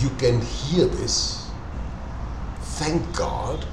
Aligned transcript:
you 0.00 0.08
can 0.16 0.40
hear 0.40 0.86
this, 0.86 1.50
thank 2.78 3.14
God 3.14 3.66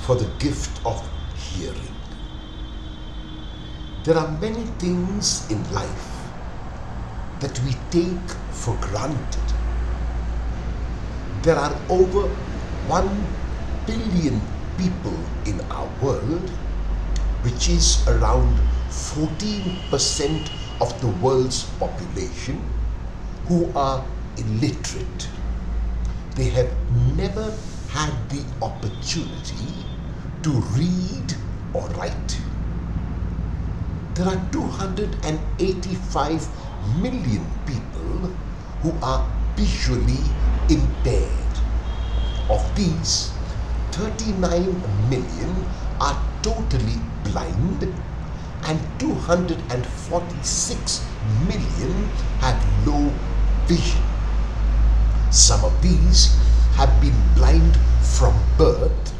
for 0.00 0.16
the 0.16 0.26
gift 0.38 0.84
of 0.84 1.08
hearing. 1.36 1.94
There 4.02 4.16
are 4.16 4.28
many 4.40 4.64
things 4.82 5.48
in 5.50 5.62
life 5.72 6.32
that 7.40 7.60
we 7.60 7.74
take 7.92 8.30
for 8.50 8.74
granted. 8.80 9.52
There 11.42 11.56
are 11.56 11.76
over 11.88 12.22
1 12.88 13.26
billion 13.86 14.40
people 14.76 15.16
in 15.44 15.60
our 15.70 15.86
world, 16.02 16.50
which 17.42 17.68
is 17.68 18.08
around 18.08 18.56
14% 18.90 20.50
of 20.80 21.00
the 21.00 21.08
world's 21.22 21.62
population, 21.78 22.60
who 23.46 23.72
are 23.76 24.04
illiterate. 24.36 25.28
They 26.38 26.48
have 26.50 26.70
never 27.16 27.52
had 27.88 28.12
the 28.30 28.44
opportunity 28.62 29.84
to 30.44 30.50
read 30.78 31.34
or 31.74 31.88
write. 31.98 32.38
There 34.14 34.28
are 34.28 34.40
285 34.52 36.48
million 37.02 37.44
people 37.66 38.30
who 38.82 38.92
are 39.02 39.26
visually 39.56 40.20
impaired. 40.68 41.58
Of 42.48 42.72
these, 42.76 43.32
39 43.90 44.80
million 45.10 45.66
are 46.00 46.22
totally 46.42 47.00
blind 47.24 47.82
and 48.62 48.78
246 49.00 51.00
million 51.48 52.08
have 52.40 52.64
low 52.86 53.10
vision. 53.66 54.07
Some 55.38 55.64
of 55.64 55.80
these 55.80 56.36
have 56.74 57.00
been 57.00 57.14
blind 57.36 57.76
from 58.02 58.34
birth, 58.58 59.10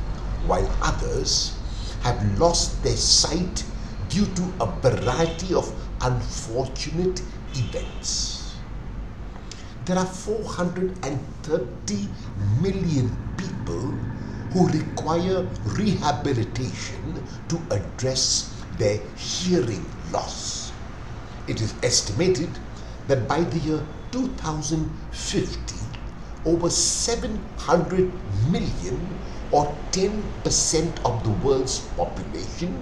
while 0.46 0.68
others 0.82 1.56
have 2.02 2.40
lost 2.40 2.82
their 2.82 2.96
sight 2.96 3.64
due 4.08 4.26
to 4.26 4.52
a 4.60 4.66
variety 4.66 5.54
of 5.54 5.72
unfortunate 6.00 7.22
events. 7.54 8.56
There 9.84 9.96
are 9.96 10.04
430 10.04 12.08
million 12.60 13.16
people 13.36 13.96
who 14.50 14.68
require 14.70 15.46
rehabilitation 15.66 17.22
to 17.48 17.60
address 17.70 18.60
their 18.76 18.98
hearing 19.16 19.88
loss. 20.10 20.72
It 21.46 21.60
is 21.60 21.74
estimated 21.84 22.58
that 23.06 23.28
by 23.28 23.42
the 23.42 23.58
year 23.60 23.86
2050, 24.10 25.77
over 26.48 26.70
700 26.70 28.12
million 28.50 29.00
or 29.50 29.64
10% 29.92 31.00
of 31.04 31.22
the 31.24 31.30
world's 31.46 31.78
population 32.00 32.72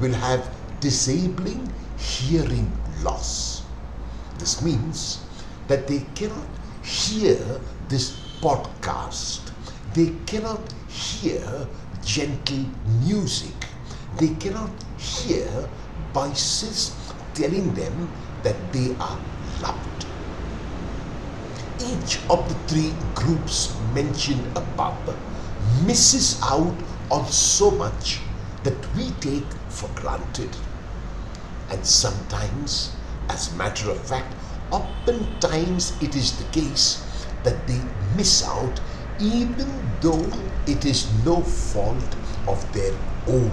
will 0.00 0.14
have 0.14 0.48
disabling 0.80 1.72
hearing 1.96 2.70
loss. 3.02 3.66
This 4.38 4.62
means 4.62 5.24
that 5.66 5.88
they 5.88 6.00
cannot 6.14 6.48
hear 6.82 7.38
this 7.88 8.10
podcast. 8.40 9.50
They 9.94 10.10
cannot 10.26 10.72
hear 10.88 11.68
gentle 12.04 12.66
music. 13.04 13.66
They 14.18 14.34
cannot 14.36 14.70
hear 14.96 15.68
voices 16.12 17.12
telling 17.34 17.74
them 17.74 18.12
that 18.42 18.72
they 18.72 18.96
are 19.00 19.20
loved. 19.60 20.07
Each 21.80 22.18
of 22.28 22.48
the 22.48 22.54
three 22.66 22.92
groups 23.14 23.78
mentioned 23.94 24.46
above 24.56 25.14
misses 25.84 26.40
out 26.42 26.74
on 27.10 27.30
so 27.30 27.70
much 27.70 28.20
that 28.62 28.94
we 28.94 29.10
take 29.12 29.52
for 29.68 29.88
granted. 29.94 30.56
And 31.70 31.86
sometimes, 31.86 32.96
as 33.28 33.52
a 33.52 33.56
matter 33.56 33.90
of 33.90 33.98
fact, 34.06 34.34
oftentimes 34.70 36.02
it 36.02 36.14
is 36.14 36.38
the 36.38 36.44
case 36.44 37.26
that 37.44 37.66
they 37.66 37.80
miss 38.16 38.44
out 38.44 38.80
even 39.18 39.66
though 40.00 40.30
it 40.66 40.84
is 40.84 41.24
no 41.24 41.42
fault 41.42 42.16
of 42.46 42.72
their 42.72 42.92
own. 43.26 43.52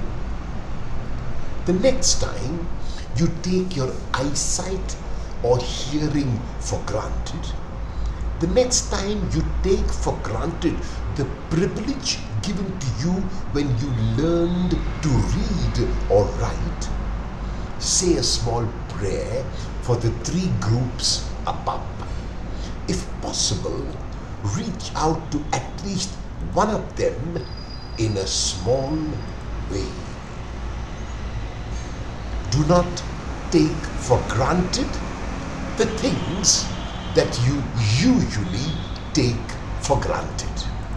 The 1.65 1.73
next 1.73 2.19
time 2.19 2.67
you 3.17 3.27
take 3.41 3.75
your 3.75 3.91
eyesight 4.13 4.95
or 5.41 5.57
hearing 5.59 6.39
for 6.59 6.79
granted, 6.85 7.51
the 8.39 8.47
next 8.47 8.89
time 8.89 9.29
you 9.31 9.41
take 9.63 9.91
for 9.93 10.21
granted 10.21 10.83
the 11.15 11.25
privilege 11.25 12.41
given 12.41 12.77
to 12.79 12.87
you 12.97 13.13
when 13.53 13.77
you 13.77 13.91
learned 13.93 15.01
to 15.01 15.09
read 15.35 15.79
or 16.09 16.25
write, 16.37 16.89
say 17.77 18.15
a 18.15 18.23
small 18.23 18.65
prayer 18.89 19.45
for 19.81 19.95
the 19.97 20.11
three 20.11 20.49
groups 20.59 21.33
above. 21.47 21.85
If 22.87 23.19
possible, 23.21 23.95
reach 24.43 24.91
out 24.95 25.31
to 25.31 25.45
at 25.53 25.83
least 25.83 26.15
one 26.53 26.69
of 26.71 26.95
them 26.97 27.37
in 27.97 28.17
a 28.17 28.27
small 28.27 28.97
way. 29.69 29.93
Do 32.49 32.65
not 32.65 33.03
take 33.51 33.85
for 33.87 34.27
granted 34.27 34.99
the 35.77 35.85
things 35.87 36.74
that 37.15 37.39
you 37.47 37.63
usually 37.75 38.67
take 39.13 39.49
for 39.79 39.99
granted. 40.01 40.74